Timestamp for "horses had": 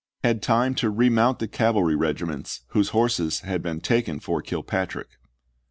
2.89-3.61